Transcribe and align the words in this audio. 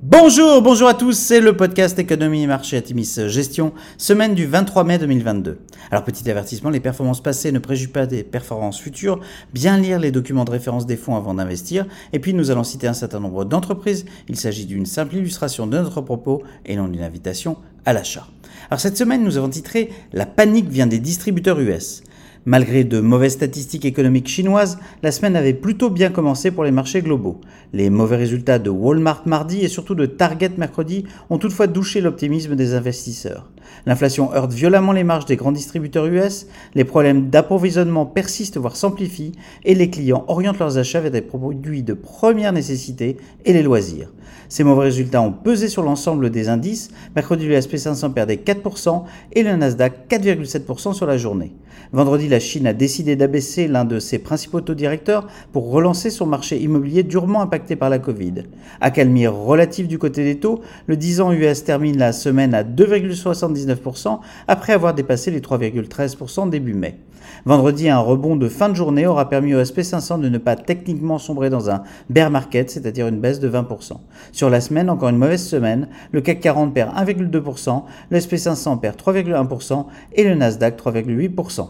Bonjour, 0.00 0.62
bonjour 0.62 0.86
à 0.86 0.94
tous, 0.94 1.18
c'est 1.18 1.40
le 1.40 1.56
podcast 1.56 1.98
Économie 1.98 2.44
et 2.44 2.46
Marché 2.46 2.76
à 2.76 2.80
Timis 2.80 3.18
Gestion, 3.26 3.72
semaine 3.96 4.36
du 4.36 4.46
23 4.46 4.84
mai 4.84 4.96
2022. 4.96 5.58
Alors 5.90 6.04
petit 6.04 6.30
avertissement, 6.30 6.70
les 6.70 6.78
performances 6.78 7.20
passées 7.20 7.50
ne 7.50 7.58
préjugent 7.58 7.92
pas 7.92 8.06
des 8.06 8.22
performances 8.22 8.78
futures, 8.78 9.18
bien 9.52 9.76
lire 9.76 9.98
les 9.98 10.12
documents 10.12 10.44
de 10.44 10.52
référence 10.52 10.86
des 10.86 10.96
fonds 10.96 11.16
avant 11.16 11.34
d'investir, 11.34 11.84
et 12.12 12.20
puis 12.20 12.32
nous 12.32 12.52
allons 12.52 12.62
citer 12.62 12.86
un 12.86 12.94
certain 12.94 13.18
nombre 13.18 13.44
d'entreprises, 13.44 14.06
il 14.28 14.36
s'agit 14.36 14.66
d'une 14.66 14.86
simple 14.86 15.16
illustration 15.16 15.66
de 15.66 15.76
notre 15.76 16.00
propos 16.00 16.44
et 16.64 16.76
non 16.76 16.86
d'une 16.86 17.02
invitation 17.02 17.56
à 17.84 17.92
l'achat. 17.92 18.28
Alors 18.70 18.78
cette 18.78 18.96
semaine 18.96 19.24
nous 19.24 19.36
avons 19.36 19.48
titré 19.48 19.90
La 20.12 20.26
panique 20.26 20.68
vient 20.68 20.86
des 20.86 21.00
distributeurs 21.00 21.58
US. 21.58 22.04
Malgré 22.46 22.84
de 22.84 23.00
mauvaises 23.00 23.32
statistiques 23.32 23.84
économiques 23.84 24.28
chinoises, 24.28 24.78
la 25.02 25.12
semaine 25.12 25.36
avait 25.36 25.54
plutôt 25.54 25.90
bien 25.90 26.10
commencé 26.10 26.50
pour 26.50 26.64
les 26.64 26.70
marchés 26.70 27.02
globaux. 27.02 27.40
Les 27.72 27.90
mauvais 27.90 28.16
résultats 28.16 28.58
de 28.58 28.70
Walmart 28.70 29.22
mardi 29.26 29.60
et 29.64 29.68
surtout 29.68 29.94
de 29.94 30.06
Target 30.06 30.52
mercredi 30.56 31.04
ont 31.30 31.38
toutefois 31.38 31.66
douché 31.66 32.00
l'optimisme 32.00 32.56
des 32.56 32.74
investisseurs. 32.74 33.50
L'inflation 33.86 34.32
heurte 34.32 34.52
violemment 34.52 34.92
les 34.92 35.04
marges 35.04 35.26
des 35.26 35.36
grands 35.36 35.52
distributeurs 35.52 36.06
US, 36.06 36.46
les 36.74 36.84
problèmes 36.84 37.28
d'approvisionnement 37.28 38.06
persistent 38.06 38.58
voire 38.58 38.76
s'amplifient 38.76 39.32
et 39.64 39.74
les 39.74 39.90
clients 39.90 40.24
orientent 40.28 40.58
leurs 40.58 40.78
achats 40.78 41.00
vers 41.00 41.10
des 41.10 41.20
produits 41.20 41.82
de 41.82 41.94
première 41.94 42.52
nécessité 42.52 43.18
et 43.44 43.52
les 43.52 43.62
loisirs. 43.62 44.10
Ces 44.48 44.64
mauvais 44.64 44.84
résultats 44.84 45.20
ont 45.20 45.32
pesé 45.32 45.68
sur 45.68 45.82
l'ensemble 45.82 46.30
des 46.30 46.48
indices. 46.48 46.90
Mercredi, 47.14 47.46
le 47.46 47.58
SP500 47.58 48.12
perdait 48.12 48.36
4% 48.36 49.04
et 49.32 49.42
le 49.42 49.56
Nasdaq 49.56 50.08
4,7% 50.08 50.94
sur 50.94 51.06
la 51.06 51.18
journée. 51.18 51.52
Vendredi, 51.92 52.27
la 52.28 52.40
Chine 52.40 52.66
a 52.66 52.72
décidé 52.72 53.16
d'abaisser 53.16 53.68
l'un 53.68 53.84
de 53.84 53.98
ses 53.98 54.18
principaux 54.18 54.60
taux 54.60 54.74
directeurs 54.74 55.26
pour 55.52 55.70
relancer 55.70 56.10
son 56.10 56.26
marché 56.26 56.58
immobilier 56.58 57.02
durement 57.02 57.42
impacté 57.42 57.76
par 57.76 57.90
la 57.90 57.98
Covid. 57.98 58.44
Accalmie 58.80 59.26
relative 59.26 59.88
du 59.88 59.98
côté 59.98 60.24
des 60.24 60.38
taux, 60.38 60.60
le 60.86 60.96
10 60.96 61.20
ans 61.20 61.32
US 61.32 61.64
termine 61.64 61.98
la 61.98 62.12
semaine 62.12 62.54
à 62.54 62.62
2,79% 62.64 64.20
après 64.46 64.72
avoir 64.72 64.94
dépassé 64.94 65.30
les 65.30 65.40
3,13% 65.40 66.50
début 66.50 66.74
mai. 66.74 66.98
Vendredi, 67.44 67.88
un 67.88 67.98
rebond 67.98 68.36
de 68.36 68.48
fin 68.48 68.68
de 68.68 68.74
journée 68.74 69.06
aura 69.06 69.28
permis 69.28 69.54
au 69.54 69.62
SP500 69.62 70.20
de 70.20 70.28
ne 70.28 70.38
pas 70.38 70.56
techniquement 70.56 71.18
sombrer 71.18 71.50
dans 71.50 71.70
un 71.70 71.82
bear 72.10 72.30
market, 72.30 72.70
c'est-à-dire 72.70 73.08
une 73.08 73.20
baisse 73.20 73.40
de 73.40 73.48
20%. 73.48 73.92
Sur 74.32 74.50
la 74.50 74.60
semaine, 74.60 74.90
encore 74.90 75.08
une 75.08 75.18
mauvaise 75.18 75.44
semaine, 75.44 75.88
le 76.12 76.20
CAC 76.20 76.40
40 76.40 76.74
perd 76.74 76.94
1,2%, 76.94 77.82
le 78.10 78.18
SP500 78.18 78.80
perd 78.80 78.96
3,1% 78.96 79.86
et 80.14 80.24
le 80.24 80.34
Nasdaq 80.34 80.78
3,8%. 80.78 81.68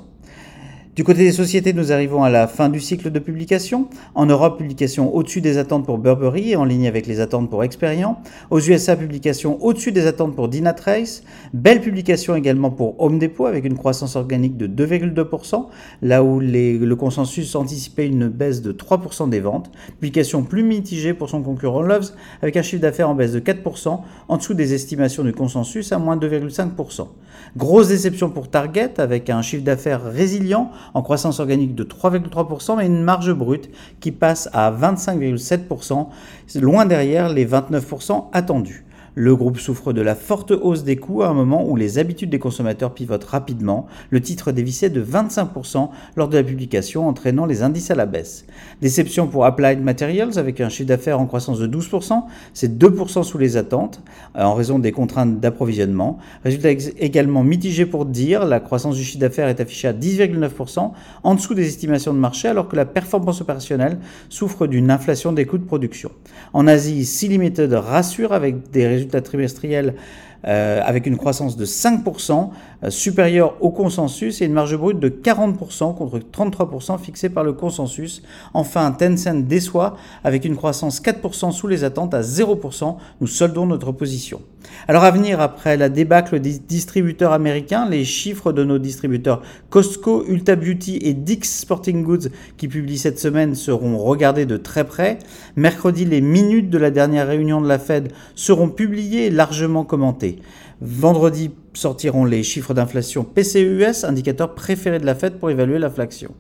Du 0.99 1.05
côté 1.05 1.21
des 1.21 1.31
sociétés, 1.31 1.73
nous 1.73 1.93
arrivons 1.93 2.25
à 2.25 2.29
la 2.29 2.49
fin 2.49 2.69
du 2.69 2.81
cycle 2.81 3.13
de 3.13 3.21
publication. 3.21 3.87
En 4.17 4.27
Europe, 4.27 4.59
publication 4.59 5.15
au-dessus 5.15 5.41
des 5.41 5.57
attentes 5.57 5.87
pour 5.87 5.97
Burberry 5.99 6.51
et 6.51 6.57
en 6.57 6.65
ligne 6.65 6.89
avec 6.89 7.07
les 7.07 7.21
attentes 7.21 7.49
pour 7.49 7.63
Experian. 7.63 8.21
Aux 8.51 8.59
USA, 8.59 8.97
publication 8.97 9.63
au-dessus 9.65 9.93
des 9.93 10.09
attentes 10.09 10.35
pour 10.35 10.49
Dynatrace. 10.49 11.23
Belle 11.55 11.81
publication 11.83 12.35
également 12.35 12.73
pour 12.73 13.01
Home 13.01 13.21
Depot 13.21 13.47
avec 13.47 13.65
une 13.65 13.77
croissance 13.77 14.17
organique 14.17 14.57
de 14.57 14.67
2,2%, 14.67 15.67
là 16.03 16.25
où 16.25 16.41
le 16.41 16.95
consensus 16.95 17.55
anticipait 17.55 18.09
une 18.09 18.27
baisse 18.27 18.61
de 18.61 18.73
3% 18.73 19.31
des 19.31 19.39
ventes. 19.39 19.71
Publication 20.01 20.43
plus 20.43 20.65
mitigée 20.65 21.15
pour 21.15 21.31
son 21.31 21.43
concurrent 21.45 21.83
Loves 21.83 22.11
avec 22.43 22.57
un 22.57 22.62
chiffre 22.62 22.83
d'affaires 22.83 23.09
en 23.09 23.15
baisse 23.15 23.31
de 23.31 23.39
4%, 23.39 24.01
en 24.27 24.37
dessous 24.37 24.55
des 24.55 24.75
estimations 24.75 25.23
du 25.23 25.33
consensus 25.33 25.93
à 25.93 25.99
moins 25.99 26.17
2,5%. 26.17 27.07
Grosse 27.57 27.87
déception 27.87 28.31
pour 28.31 28.51
Target 28.51 28.99
avec 28.99 29.31
un 29.31 29.43
chiffre 29.43 29.62
d'affaires 29.62 30.03
résilient 30.03 30.73
en 30.94 31.03
croissance 31.03 31.41
organique 31.41 31.75
de 31.75 31.84
3,3%, 31.84 32.77
mais 32.77 32.86
une 32.86 33.03
marge 33.03 33.33
brute 33.33 33.70
qui 34.00 34.12
passe 34.12 34.48
à 34.53 34.70
25,7%, 34.72 36.08
loin 36.61 36.86
derrière 36.86 37.28
les 37.28 37.47
29% 37.47 38.27
attendus. 38.33 38.84
Le 39.14 39.34
groupe 39.34 39.59
souffre 39.59 39.92
de 39.92 40.01
la 40.01 40.14
forte 40.14 40.51
hausse 40.51 40.84
des 40.84 40.97
coûts 40.97 41.23
à 41.23 41.28
un 41.28 41.34
moment 41.34 41.69
où 41.69 41.77
les 41.77 41.98
habitudes 41.98 42.31
des 42.31 42.39
consommateurs 42.39 42.95
pivotent 42.95 43.25
rapidement. 43.25 43.87
Le 44.11 44.20
titre 44.20 44.53
dévissait 44.53 44.91
de 44.91 45.03
25% 45.03 45.88
lors 46.16 46.28
de 46.28 46.37
la 46.37 46.44
publication, 46.44 47.09
entraînant 47.09 47.47
les 47.47 47.62
indices 47.62 47.91
à 47.91 47.94
la 47.94 48.06
baisse. 48.06 48.44
Déception 48.81 49.27
pour 49.27 49.44
Applied 49.44 49.83
Materials 49.83 50.38
avec 50.38 50.60
un 50.60 50.69
chiffre 50.69 50.88
d'affaires 50.88 51.21
en 51.21 51.27
croissance 51.27 51.59
de 51.59 51.66
12%, 51.66 52.22
c'est 52.55 52.78
2% 52.78 53.22
sous 53.22 53.38
les 53.38 53.56
attentes 53.56 54.03
euh, 54.37 54.43
en 54.43 54.55
raison 54.55 54.78
des 54.78 54.93
contraintes 54.93 55.41
d'approvisionnement. 55.41 56.19
Résultat 56.44 56.71
également 56.99 57.43
mitigé 57.43 57.87
pour 57.87 58.06
dire, 58.06 58.44
la 58.44 58.60
croissance 58.60 58.97
du 58.97 59.04
chiffre 59.04 59.21
d'affaires 59.21 59.49
est 59.49 59.60
affichée 59.60 59.88
à 59.88 59.93
10,9%, 59.93 60.93
en 61.22 61.34
dessous 61.34 61.54
des 61.54 61.66
estimations 61.66 62.12
de 62.12 62.19
marché, 62.19 62.49
alors 62.49 62.69
que 62.69 62.77
la 62.77 62.84
performance 62.84 63.41
opérationnelle 63.41 63.99
souffre 64.28 64.66
d'une 64.66 64.91
inflation 64.91 65.33
des 65.33 65.47
coûts 65.47 65.59
de 65.59 65.65
production. 65.65 66.10
En 66.53 66.66
Asie, 66.66 67.04
C 67.04 67.28
Limited 67.28 67.72
rassure 67.72 68.33
avec 68.33 68.71
des 68.71 68.97
résultats 68.98 69.20
trimestriel 69.20 69.94
euh, 70.47 70.81
avec 70.84 71.06
une 71.06 71.16
croissance 71.16 71.56
de 71.56 71.64
5%, 71.64 72.50
euh, 72.84 72.91
supérieure 72.91 73.56
au 73.60 73.70
consensus, 73.70 74.41
et 74.41 74.44
une 74.44 74.53
marge 74.53 74.76
brute 74.76 75.00
de 75.00 75.09
40% 75.09 75.97
contre 75.97 76.20
33% 76.20 76.97
fixée 77.00 77.28
par 77.28 77.42
le 77.42 77.53
consensus. 77.53 78.22
Enfin, 78.54 78.92
Tencent 78.92 79.42
déçoit 79.42 79.97
avec 80.22 80.44
une 80.44 80.54
croissance 80.54 81.03
4% 81.03 81.50
sous 81.50 81.66
les 81.66 81.82
attentes 81.82 82.14
à 82.14 82.20
0%. 82.20 82.97
Nous 83.20 83.26
soldons 83.26 83.66
notre 83.66 83.91
position. 83.91 84.41
Alors 84.87 85.05
à 85.05 85.11
venir, 85.11 85.41
après 85.41 85.77
la 85.77 85.89
débâcle 85.89 86.41
des 86.41 86.59
distributeurs 86.59 87.33
américains, 87.33 87.89
les 87.89 88.05
chiffres 88.05 88.53
de 88.53 88.65
nos 88.65 88.78
distributeurs 88.78 89.43
Costco, 89.71 90.25
Ulta 90.28 90.56
Beauty 90.56 90.99
et 91.03 91.15
Dick's 91.15 91.61
Sporting 91.61 92.03
Goods 92.05 92.28
qui 92.56 92.69
publient 92.69 92.99
cette 92.99 93.19
semaine 93.19 93.55
seront 93.55 93.99
regardés 93.99 94.47
de 94.47 94.56
très 94.56 94.84
près. 94.84 95.19
Mercredi, 95.56 96.05
les 96.05 96.21
minutes 96.21 96.71
de 96.71 96.78
la 96.78 96.91
dernière 96.91 97.27
réunion 97.27 97.61
de 97.61 97.69
la 97.69 97.78
Fed 97.78 98.12
seront 98.34 98.69
publiées 98.69 99.27
et 99.27 99.31
largement 99.31 99.84
commentées. 99.84 100.39
Vendredi 100.81 101.50
sortiront 101.75 102.25
les 102.25 102.43
chiffres 102.43 102.72
d'inflation 102.72 103.25
PCUS, 103.25 104.05
indicateur 104.05 104.55
préféré 104.55 104.99
de 105.00 105.06
la 105.06 105.15
Fed 105.15 105.39
pour 105.39 105.50
évaluer 105.50 105.78
l'inflation. 105.78 106.34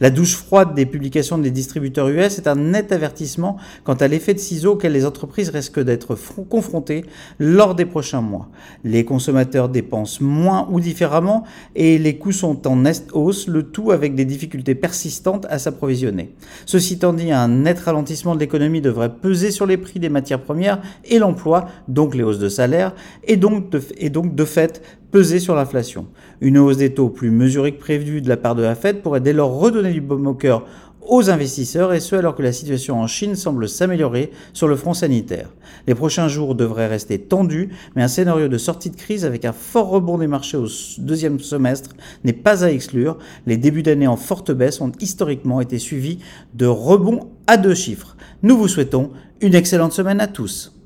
La 0.00 0.10
douche 0.10 0.36
froide 0.36 0.74
des 0.74 0.86
publications 0.86 1.38
des 1.38 1.50
distributeurs 1.50 2.08
US 2.08 2.38
est 2.38 2.46
un 2.46 2.56
net 2.56 2.92
avertissement 2.92 3.56
quant 3.84 3.94
à 3.94 4.08
l'effet 4.08 4.34
de 4.34 4.38
ciseaux 4.38 4.72
auquel 4.72 4.92
les 4.92 5.04
entreprises 5.04 5.50
risquent 5.50 5.80
d'être 5.80 6.16
confrontées 6.48 7.04
lors 7.38 7.74
des 7.74 7.84
prochains 7.84 8.20
mois. 8.20 8.48
Les 8.84 9.04
consommateurs 9.04 9.68
dépensent 9.68 10.22
moins 10.22 10.68
ou 10.70 10.80
différemment 10.80 11.44
et 11.74 11.98
les 11.98 12.18
coûts 12.18 12.32
sont 12.32 12.66
en 12.66 12.84
hausse, 13.12 13.48
le 13.48 13.64
tout 13.64 13.90
avec 13.90 14.14
des 14.14 14.24
difficultés 14.24 14.74
persistantes 14.74 15.46
à 15.50 15.58
s'approvisionner. 15.58 16.34
Ceci 16.66 16.94
étant 16.94 17.12
dit, 17.12 17.32
un 17.32 17.48
net 17.48 17.78
ralentissement 17.78 18.34
de 18.34 18.40
l'économie 18.40 18.80
devrait 18.80 19.14
peser 19.14 19.50
sur 19.50 19.66
les 19.66 19.76
prix 19.76 20.00
des 20.00 20.08
matières 20.08 20.40
premières 20.40 20.80
et 21.04 21.18
l'emploi, 21.18 21.68
donc 21.88 22.14
les 22.14 22.22
hausses 22.22 22.38
de 22.38 22.48
salaire, 22.48 22.94
et 23.24 23.36
donc 23.36 23.70
de 23.70 24.44
fait 24.44 24.82
peser 25.10 25.40
sur 25.40 25.54
l'inflation. 25.54 26.06
Une 26.40 26.58
hausse 26.58 26.76
des 26.76 26.94
taux 26.94 27.08
plus 27.08 27.30
mesurée 27.30 27.72
que 27.72 27.80
prévue 27.80 28.20
de 28.20 28.28
la 28.28 28.36
part 28.36 28.54
de 28.54 28.62
la 28.62 28.74
Fed 28.74 29.02
pourrait 29.02 29.20
dès 29.20 29.32
lors 29.32 29.58
redonner 29.58 29.92
du 29.92 30.00
baume 30.00 30.26
au 30.26 30.34
aux 31.08 31.30
investisseurs 31.30 31.94
et 31.94 32.00
ce 32.00 32.14
alors 32.14 32.34
que 32.34 32.42
la 32.42 32.52
situation 32.52 33.00
en 33.00 33.06
Chine 33.06 33.34
semble 33.34 33.68
s'améliorer 33.68 34.30
sur 34.52 34.68
le 34.68 34.76
front 34.76 34.92
sanitaire. 34.92 35.48
Les 35.86 35.94
prochains 35.94 36.28
jours 36.28 36.54
devraient 36.54 36.86
rester 36.86 37.18
tendus, 37.18 37.70
mais 37.96 38.02
un 38.02 38.08
scénario 38.08 38.48
de 38.48 38.58
sortie 38.58 38.90
de 38.90 38.96
crise 38.96 39.24
avec 39.24 39.44
un 39.44 39.54
fort 39.54 39.88
rebond 39.88 40.18
des 40.18 40.26
marchés 40.26 40.58
au 40.58 40.66
deuxième 40.98 41.40
semestre 41.40 41.90
n'est 42.24 42.34
pas 42.34 42.62
à 42.62 42.70
exclure. 42.70 43.16
Les 43.46 43.56
débuts 43.56 43.82
d'année 43.82 44.06
en 44.06 44.16
forte 44.16 44.52
baisse 44.52 44.80
ont 44.80 44.92
historiquement 45.00 45.62
été 45.62 45.78
suivis 45.78 46.18
de 46.54 46.66
rebonds 46.66 47.30
à 47.46 47.56
deux 47.56 47.74
chiffres. 47.74 48.16
Nous 48.42 48.58
vous 48.58 48.68
souhaitons 48.68 49.10
une 49.40 49.54
excellente 49.54 49.92
semaine 49.92 50.20
à 50.20 50.26
tous. 50.26 50.77